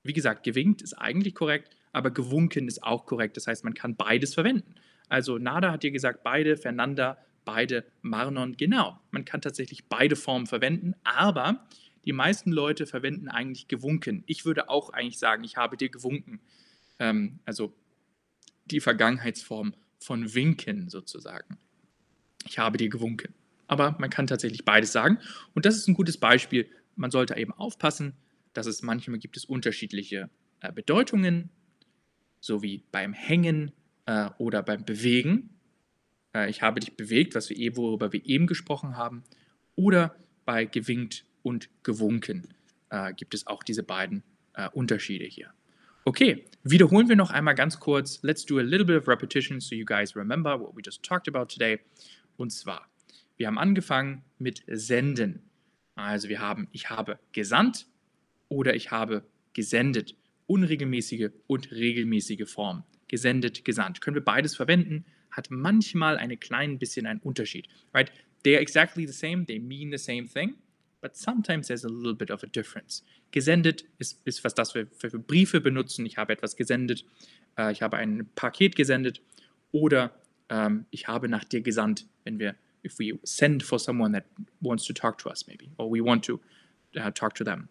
Wie 0.02 0.12
gesagt, 0.12 0.42
gewinkt 0.42 0.82
ist 0.82 0.94
eigentlich 0.94 1.34
korrekt, 1.34 1.76
aber 1.92 2.10
gewunken 2.10 2.68
ist 2.68 2.82
auch 2.82 3.06
korrekt. 3.06 3.36
Das 3.36 3.46
heißt, 3.46 3.64
man 3.64 3.74
kann 3.74 3.96
beides 3.96 4.34
verwenden. 4.34 4.74
Also 5.08 5.38
Nada 5.38 5.72
hat 5.72 5.82
dir 5.82 5.90
gesagt, 5.90 6.22
beide, 6.22 6.56
Fernanda, 6.56 7.18
beide, 7.44 7.84
Marnon, 8.02 8.56
genau. 8.56 8.98
Man 9.10 9.24
kann 9.24 9.40
tatsächlich 9.40 9.84
beide 9.86 10.16
Formen 10.16 10.46
verwenden, 10.46 10.94
aber 11.04 11.66
die 12.04 12.12
meisten 12.12 12.52
Leute 12.52 12.86
verwenden 12.86 13.28
eigentlich 13.28 13.68
gewunken. 13.68 14.24
Ich 14.26 14.44
würde 14.44 14.68
auch 14.68 14.90
eigentlich 14.90 15.18
sagen, 15.18 15.44
ich 15.44 15.56
habe 15.56 15.76
dir 15.76 15.88
gewunken. 15.88 16.40
Ähm, 16.98 17.40
also 17.44 17.74
die 18.66 18.80
Vergangenheitsform 18.80 19.74
von 19.98 20.34
winken 20.34 20.88
sozusagen. 20.88 21.58
Ich 22.46 22.58
habe 22.58 22.78
dir 22.78 22.88
gewunken. 22.88 23.34
Aber 23.66 23.96
man 23.98 24.10
kann 24.10 24.26
tatsächlich 24.26 24.64
beides 24.64 24.92
sagen. 24.92 25.18
Und 25.54 25.64
das 25.64 25.76
ist 25.76 25.88
ein 25.88 25.94
gutes 25.94 26.18
Beispiel. 26.18 26.68
Man 26.96 27.10
sollte 27.10 27.36
eben 27.36 27.52
aufpassen, 27.52 28.14
dass 28.52 28.66
es 28.66 28.82
manchmal 28.82 29.18
gibt 29.18 29.36
es 29.36 29.44
unterschiedliche 29.44 30.28
äh, 30.60 30.72
Bedeutungen, 30.72 31.50
so 32.40 32.62
wie 32.62 32.82
beim 32.90 33.12
Hängen 33.12 33.72
äh, 34.06 34.28
oder 34.38 34.62
beim 34.62 34.84
Bewegen. 34.84 35.50
Äh, 36.34 36.50
ich 36.50 36.62
habe 36.62 36.80
dich 36.80 36.96
bewegt, 36.96 37.34
was 37.34 37.48
wir, 37.48 37.76
worüber 37.76 38.12
wir 38.12 38.24
eben 38.26 38.46
gesprochen 38.46 38.96
haben. 38.96 39.22
Oder 39.74 40.16
bei 40.44 40.64
gewinkt 40.64 41.24
und 41.42 41.68
gewunken 41.82 42.48
äh, 42.90 43.12
gibt 43.14 43.34
es 43.34 43.46
auch 43.46 43.62
diese 43.62 43.82
beiden 43.82 44.22
äh, 44.54 44.68
Unterschiede 44.70 45.24
hier. 45.24 45.52
Okay, 46.04 46.44
wiederholen 46.64 47.08
wir 47.08 47.16
noch 47.16 47.30
einmal 47.30 47.54
ganz 47.54 47.78
kurz. 47.78 48.20
Let's 48.22 48.44
do 48.44 48.58
a 48.58 48.62
little 48.62 48.84
bit 48.84 48.96
of 48.96 49.08
repetition 49.08 49.60
so 49.60 49.74
you 49.74 49.84
guys 49.84 50.16
remember 50.16 50.58
what 50.58 50.74
we 50.74 50.82
just 50.84 51.02
talked 51.02 51.28
about 51.28 51.46
today. 51.46 51.78
Und 52.36 52.50
zwar, 52.50 52.88
wir 53.36 53.46
haben 53.46 53.58
angefangen 53.58 54.24
mit 54.38 54.64
senden. 54.66 55.42
Also 55.94 56.28
wir 56.28 56.40
haben, 56.40 56.68
ich 56.72 56.90
habe 56.90 57.18
gesandt 57.32 57.86
oder 58.48 58.74
ich 58.74 58.90
habe 58.90 59.24
gesendet. 59.52 60.16
Unregelmäßige 60.46 61.30
und 61.46 61.70
regelmäßige 61.70 62.50
Form. 62.50 62.84
Gesendet, 63.06 63.64
gesandt. 63.64 64.00
Können 64.00 64.16
wir 64.16 64.24
beides 64.24 64.56
verwenden, 64.56 65.04
hat 65.30 65.50
manchmal 65.50 66.18
ein 66.18 66.38
klein 66.40 66.78
bisschen 66.78 67.06
einen 67.06 67.20
Unterschied. 67.20 67.68
Right? 67.94 68.10
They 68.42 68.54
are 68.54 68.60
exactly 68.60 69.06
the 69.06 69.12
same, 69.12 69.46
they 69.46 69.60
mean 69.60 69.90
the 69.92 69.98
same 69.98 70.26
thing, 70.26 70.56
but 71.02 71.16
sometimes 71.16 71.66
there's 71.66 71.84
a 71.84 71.88
little 71.88 72.14
bit 72.14 72.30
of 72.30 72.42
a 72.42 72.46
difference. 72.46 73.02
Gesendet 73.32 73.84
ist, 73.98 74.22
ist 74.24 74.42
was 74.44 74.54
das 74.54 74.74
wir 74.74 74.86
für, 74.86 75.10
für 75.10 75.18
Briefe 75.18 75.60
benutzen. 75.60 76.06
Ich 76.06 76.16
habe 76.16 76.32
etwas 76.32 76.56
gesendet, 76.56 77.04
äh, 77.58 77.72
ich 77.72 77.82
habe 77.82 77.98
ein 77.98 78.30
Paket 78.34 78.76
gesendet 78.76 79.20
oder 79.72 80.12
ähm, 80.48 80.86
ich 80.90 81.08
habe 81.08 81.28
nach 81.28 81.44
dir 81.44 81.60
gesandt, 81.60 82.06
wenn 82.24 82.38
wir, 82.38 82.54
if 82.84 82.98
we 82.98 83.18
send 83.24 83.62
for 83.62 83.78
someone 83.78 84.12
that 84.12 84.24
wants 84.60 84.84
to 84.86 84.94
talk 84.94 85.18
to 85.18 85.28
us 85.28 85.46
maybe, 85.46 85.66
or 85.76 85.90
we 85.90 86.02
want 86.02 86.24
to 86.24 86.40
uh, 86.96 87.10
talk 87.10 87.34
to 87.34 87.44
them. 87.44 87.68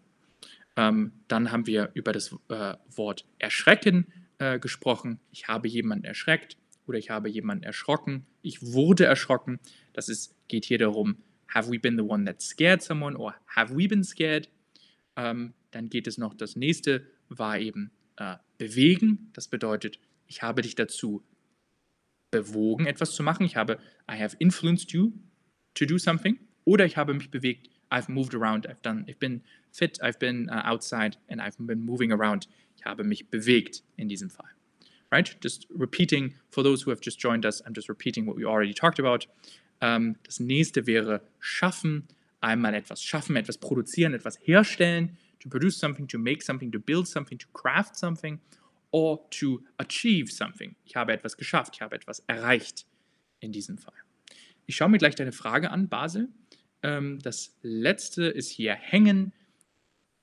Ähm, 0.75 1.13
dann 1.27 1.51
haben 1.51 1.65
wir 1.67 1.91
über 1.93 2.11
das 2.11 2.35
äh, 2.49 2.75
Wort 2.95 3.25
erschrecken 3.39 4.07
äh, 4.37 4.59
gesprochen. 4.59 5.19
Ich 5.31 5.47
habe 5.47 5.67
jemanden 5.67 6.05
erschreckt 6.05 6.57
oder 6.87 6.97
ich 6.97 7.09
habe 7.09 7.29
jemanden 7.29 7.63
erschrocken. 7.63 8.25
Ich 8.41 8.73
wurde 8.73 9.05
erschrocken. 9.05 9.59
Das 9.93 10.09
ist, 10.09 10.33
geht 10.47 10.65
hier 10.65 10.77
darum, 10.77 11.17
have 11.53 11.69
we 11.69 11.77
been 11.77 11.97
the 11.97 12.03
one 12.03 12.25
that 12.25 12.41
scared 12.41 12.81
someone 12.81 13.15
or 13.15 13.35
have 13.55 13.73
we 13.75 13.87
been 13.87 14.03
scared? 14.03 14.49
Ähm, 15.15 15.53
dann 15.71 15.89
geht 15.89 16.07
es 16.07 16.17
noch, 16.17 16.33
das 16.33 16.55
nächste 16.55 17.05
war 17.29 17.59
eben 17.59 17.91
äh, 18.17 18.35
bewegen. 18.57 19.29
Das 19.33 19.47
bedeutet, 19.47 19.99
ich 20.27 20.41
habe 20.41 20.61
dich 20.61 20.75
dazu 20.75 21.23
bewogen, 22.31 22.85
etwas 22.85 23.13
zu 23.13 23.23
machen. 23.23 23.45
Ich 23.45 23.55
habe, 23.55 23.77
I 24.09 24.17
have 24.17 24.35
influenced 24.39 24.91
you 24.91 25.11
to 25.75 25.85
do 25.85 25.97
something. 25.97 26.39
Oder 26.63 26.85
ich 26.85 26.97
habe 26.97 27.13
mich 27.13 27.31
bewegt, 27.31 27.69
I've 27.91 28.09
moved 28.09 28.33
around, 28.33 28.67
I've 28.67 28.81
done, 28.81 29.05
I've 29.07 29.19
been 29.19 29.41
fit, 29.71 29.99
I've 30.01 30.19
been 30.19 30.49
uh, 30.49 30.61
outside 30.63 31.17
and 31.29 31.41
I've 31.41 31.57
been 31.57 31.83
moving 31.83 32.11
around. 32.11 32.47
Ich 32.77 32.85
habe 32.85 33.03
mich 33.03 33.29
bewegt 33.29 33.83
in 33.97 34.07
diesem 34.07 34.29
Fall. 34.29 34.49
Right? 35.11 35.35
Just 35.43 35.67
repeating, 35.69 36.35
for 36.49 36.63
those 36.63 36.85
who 36.85 36.91
have 36.91 37.01
just 37.01 37.19
joined 37.19 37.45
us, 37.45 37.61
I'm 37.65 37.73
just 37.73 37.89
repeating 37.89 38.25
what 38.25 38.37
we 38.37 38.45
already 38.45 38.73
talked 38.73 38.97
about. 38.97 39.27
Ähm, 39.81 40.15
das 40.23 40.39
nächste 40.39 40.87
wäre 40.87 41.21
schaffen, 41.39 42.07
einmal 42.39 42.73
etwas 42.73 43.03
schaffen, 43.03 43.35
etwas 43.35 43.57
produzieren, 43.57 44.13
etwas 44.13 44.39
herstellen, 44.41 45.17
to 45.39 45.49
produce 45.49 45.79
something, 45.79 46.07
to 46.07 46.19
make 46.19 46.43
something, 46.43 46.71
to 46.71 46.79
build 46.79 47.07
something, 47.07 47.37
to 47.37 47.47
craft 47.53 47.95
something 47.95 48.39
or 48.91 49.29
to 49.31 49.63
achieve 49.77 50.31
something. 50.31 50.75
Ich 50.85 50.95
habe 50.95 51.13
etwas 51.13 51.37
geschafft, 51.37 51.75
ich 51.75 51.81
habe 51.81 51.95
etwas 51.95 52.19
erreicht 52.27 52.85
in 53.39 53.51
diesem 53.51 53.77
Fall. 53.77 53.93
Ich 54.65 54.75
schaue 54.75 54.89
mir 54.89 54.99
gleich 54.99 55.15
deine 55.15 55.31
Frage 55.31 55.71
an, 55.71 55.89
Basel. 55.89 56.29
Ähm, 56.83 57.19
das 57.19 57.57
letzte 57.61 58.25
ist 58.25 58.49
hier 58.49 58.73
hängen, 58.73 59.33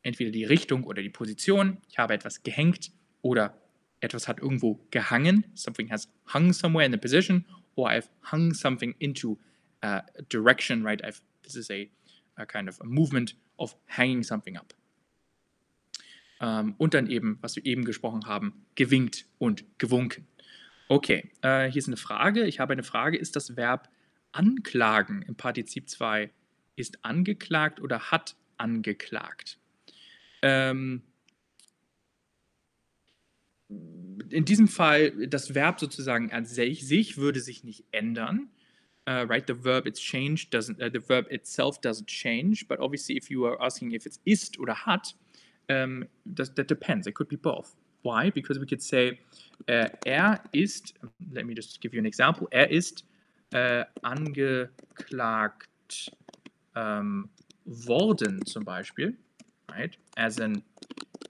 entweder 0.02 0.30
die 0.30 0.44
Richtung 0.44 0.84
oder 0.84 1.02
die 1.02 1.10
Position. 1.10 1.78
Ich 1.88 1.98
habe 1.98 2.14
etwas 2.14 2.42
gehängt 2.42 2.92
oder 3.20 3.60
etwas 4.00 4.28
hat 4.28 4.40
irgendwo 4.40 4.80
gehangen. 4.90 5.44
Something 5.54 5.90
has 5.90 6.08
hung 6.32 6.52
somewhere 6.52 6.86
in 6.86 6.92
the 6.92 6.98
position 6.98 7.44
or 7.74 7.90
I've 7.90 8.08
hung 8.30 8.54
something 8.54 8.94
into 8.98 9.38
a 9.82 10.02
direction, 10.28 10.82
right? 10.84 11.02
I've, 11.04 11.20
this 11.42 11.56
is 11.56 11.70
a, 11.70 11.88
a 12.36 12.46
kind 12.46 12.68
of 12.68 12.80
a 12.80 12.84
movement 12.84 13.34
of 13.58 13.74
hanging 13.86 14.22
something 14.22 14.56
up. 14.56 14.74
Ähm, 16.40 16.74
und 16.78 16.94
dann 16.94 17.08
eben, 17.08 17.38
was 17.40 17.56
wir 17.56 17.66
eben 17.66 17.84
gesprochen 17.84 18.26
haben, 18.26 18.64
gewinkt 18.74 19.26
und 19.38 19.64
gewunken. 19.78 20.26
Okay, 20.88 21.30
äh, 21.42 21.70
hier 21.70 21.78
ist 21.78 21.88
eine 21.88 21.96
Frage. 21.96 22.46
Ich 22.46 22.60
habe 22.60 22.72
eine 22.72 22.84
Frage. 22.84 23.18
Ist 23.18 23.36
das 23.36 23.56
Verb 23.56 23.88
anklagen 24.32 25.22
im 25.22 25.36
Partizip 25.36 25.88
2 25.88 26.30
ist 26.76 27.04
angeklagt 27.04 27.80
oder 27.80 28.10
hat 28.10 28.36
angeklagt? 28.56 29.58
Ähm, 30.42 31.02
in 33.68 34.44
diesem 34.44 34.68
Fall, 34.68 35.28
das 35.28 35.54
Verb 35.54 35.80
sozusagen 35.80 36.32
an 36.32 36.44
sich 36.46 37.16
würde 37.16 37.40
sich 37.40 37.64
nicht 37.64 37.84
ändern. 37.90 38.50
Uh, 39.08 39.26
right? 39.26 39.46
The 39.46 39.54
verb 39.54 39.86
it's 39.86 40.00
changed 40.00 40.50
doesn't, 40.50 40.80
uh, 40.80 40.90
the 40.90 40.98
verb 40.98 41.26
itself 41.30 41.80
doesn't 41.80 42.06
change. 42.06 42.68
But 42.68 42.80
obviously, 42.80 43.16
if 43.16 43.30
you 43.30 43.46
are 43.46 43.60
asking 43.62 43.92
if 43.92 44.06
it's 44.06 44.18
ist 44.26 44.58
oder 44.60 44.74
hat, 44.74 45.12
um, 45.70 46.06
that, 46.26 46.54
that 46.56 46.68
depends. 46.68 47.06
It 47.06 47.14
could 47.14 47.28
be 47.28 47.36
both. 47.36 47.74
Why? 48.02 48.30
Because 48.30 48.58
we 48.58 48.66
could 48.66 48.82
say, 48.82 49.18
uh, 49.68 49.88
er 50.06 50.40
ist, 50.52 50.94
let 51.32 51.46
me 51.46 51.54
just 51.54 51.80
give 51.80 51.94
you 51.94 52.00
an 52.00 52.06
example, 52.06 52.48
er 52.52 52.70
ist 52.70 53.04
uh, 53.54 53.84
angeklagt 54.02 55.68
um, 56.76 57.28
worden, 57.64 58.44
zum 58.46 58.64
Beispiel, 58.64 59.14
right? 59.70 59.96
As 60.16 60.38
in, 60.38 60.62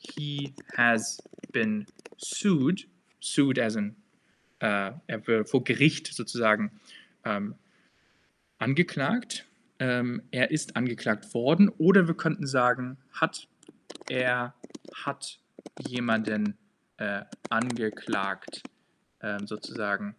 he 0.01 0.53
has 0.77 1.21
been 1.53 1.87
sued, 2.19 2.85
sued 3.21 3.59
as 3.59 3.77
in, 3.77 3.97
uh, 4.63 4.93
er 5.07 5.27
wird 5.27 5.49
vor 5.49 5.65
Gericht 5.65 6.09
sozusagen 6.09 6.71
ähm, 7.25 7.55
angeklagt. 8.59 9.47
Ähm, 9.79 10.23
er 10.31 10.51
ist 10.51 10.77
angeklagt 10.77 11.33
worden. 11.35 11.69
Oder 11.69 12.07
wir 12.09 12.15
könnten 12.15 12.47
sagen, 12.47 12.99
hat 13.13 13.49
er 14.09 14.55
hat 14.93 15.39
jemanden 15.87 16.59
äh, 16.97 17.23
angeklagt, 17.51 18.63
ähm, 19.21 19.47
sozusagen. 19.47 20.17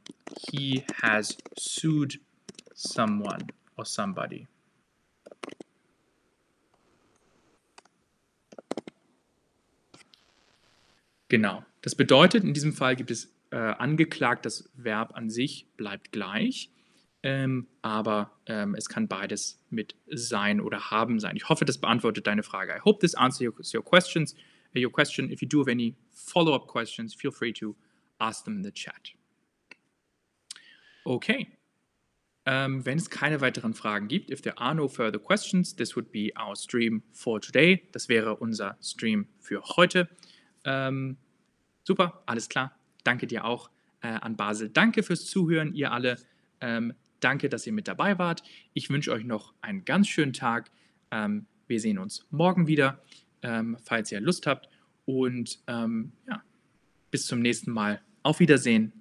He 0.50 0.84
has 1.02 1.38
sued 1.58 2.20
someone 2.74 3.48
or 3.76 3.86
somebody. 3.86 4.48
Genau. 11.28 11.64
Das 11.82 11.96
bedeutet, 11.96 12.44
in 12.44 12.54
diesem 12.54 12.74
Fall 12.74 12.96
gibt 12.96 13.12
es 13.12 13.32
äh, 13.52 13.58
angeklagt, 13.58 14.46
das 14.46 14.70
Verb 14.74 15.16
an 15.16 15.30
sich 15.30 15.68
bleibt 15.78 16.12
gleich. 16.12 16.72
Ähm, 17.22 17.68
aber 17.82 18.32
ähm, 18.46 18.76
es 18.76 18.88
kann 18.88 19.08
beides 19.08 19.62
mit 19.70 19.96
sein 20.08 20.62
oder 20.62 20.90
haben 20.90 21.20
sein. 21.20 21.36
Ich 21.36 21.50
hoffe, 21.50 21.66
das 21.66 21.78
beantwortet 21.78 22.28
deine 22.28 22.44
Frage. 22.44 22.74
I 22.74 22.80
hope 22.80 23.00
this 23.00 23.16
answers 23.16 23.42
your, 23.42 23.54
your 23.74 23.84
questions. 23.84 24.36
Uh, 24.76 24.80
your 24.80 24.92
question. 24.92 25.32
If 25.32 25.42
you 25.42 25.48
do 25.48 25.60
have 25.60 25.70
any 25.70 25.96
follow-up 26.12 26.68
questions, 26.68 27.14
feel 27.14 27.32
free 27.32 27.54
to 27.54 27.76
ask 28.20 28.46
them 28.46 28.58
in 28.58 28.64
the 28.64 28.72
chat. 28.72 29.14
Okay. 31.04 31.48
Ähm, 32.46 32.86
wenn 32.86 32.98
es 32.98 33.10
keine 33.10 33.42
weiteren 33.42 33.74
Fragen 33.74 34.08
gibt, 34.08 34.32
if 34.32 34.42
there 34.42 34.58
are 34.58 34.74
no 34.74 34.88
further 34.88 35.20
questions, 35.20 35.76
this 35.76 35.96
would 35.96 36.12
be 36.12 36.32
our 36.40 36.56
stream 36.56 37.04
for 37.12 37.42
today. 37.42 37.88
Das 37.92 38.10
wäre 38.10 38.38
unser 38.38 38.78
Stream 38.82 39.28
für 39.40 39.62
heute. 39.76 40.08
Ähm, 40.64 41.18
super, 41.84 42.24
alles 42.26 42.48
klar. 42.48 42.76
Danke 43.04 43.28
dir 43.28 43.46
auch 43.46 43.70
äh, 44.02 44.08
an 44.08 44.36
Basel. 44.36 44.70
Danke 44.70 45.04
fürs 45.04 45.26
Zuhören, 45.26 45.74
ihr 45.74 45.92
alle. 45.92 46.18
Ähm, 46.62 46.94
Danke, 47.20 47.50
dass 47.50 47.66
ihr 47.68 47.74
mit 47.74 47.88
dabei 47.88 48.18
wart. 48.18 48.44
Ich 48.74 48.90
wünsche 48.90 49.12
euch 49.12 49.24
noch 49.24 49.54
einen 49.62 49.86
ganz 49.86 50.08
schönen 50.08 50.34
Tag. 50.34 50.72
Ähm, 51.12 51.46
wir 51.68 51.80
sehen 51.80 51.98
uns 52.00 52.26
morgen 52.30 52.68
wieder, 52.68 53.04
ähm, 53.42 53.78
falls 53.84 54.12
ihr 54.12 54.20
Lust 54.22 54.48
habt. 54.48 54.70
Und 55.06 55.60
ähm, 55.68 56.12
ja, 56.28 56.44
bis 57.12 57.26
zum 57.26 57.40
nächsten 57.40 57.72
Mal. 57.72 58.02
Auf 58.22 58.40
Wiedersehen 58.40 58.92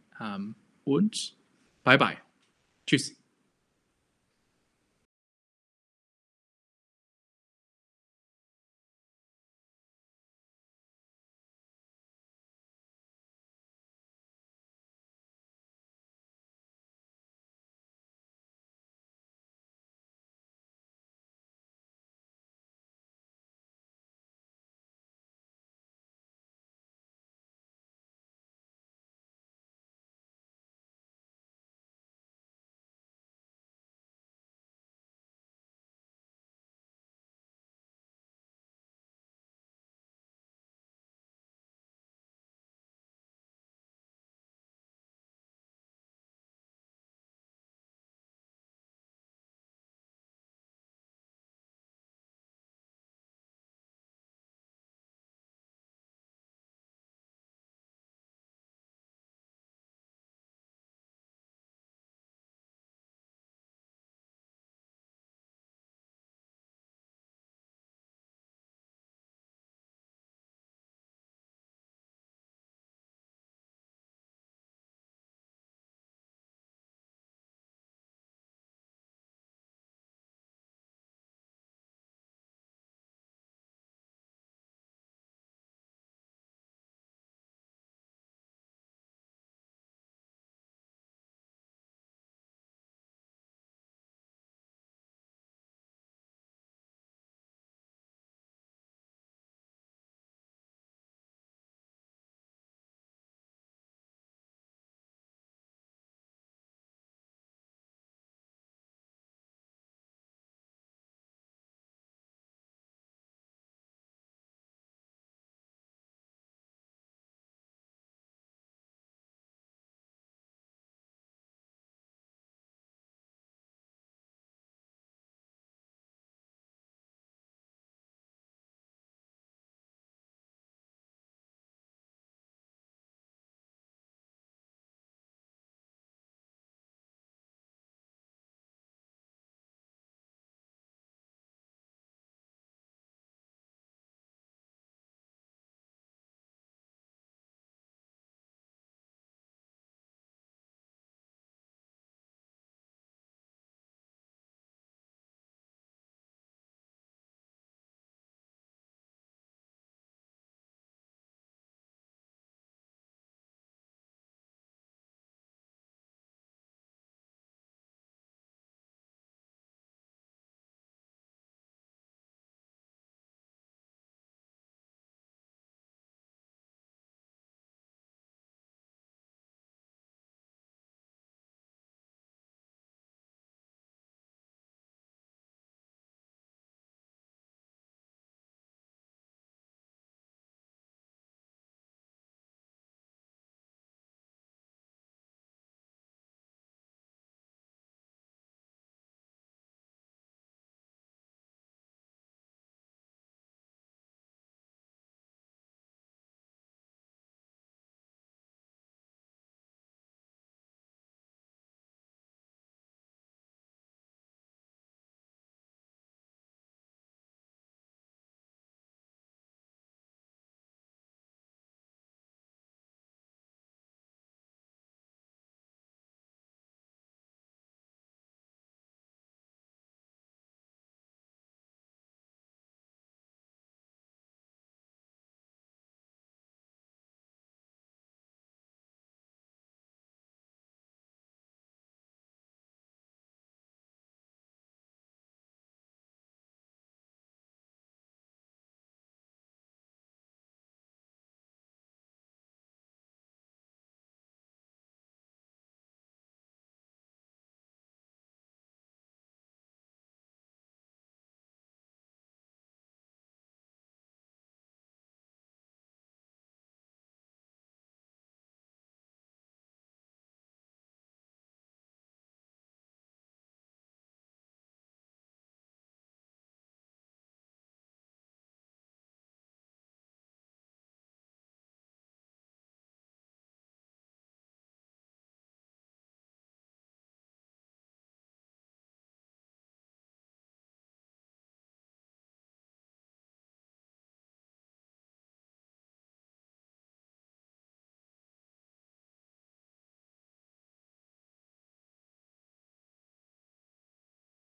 und 0.85 1.37
bye 1.85 1.99
bye. 1.99 2.17
Tschüss. 2.87 3.18